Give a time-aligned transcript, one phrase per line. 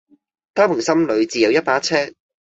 [0.55, 2.15] 他們心裏自有一把尺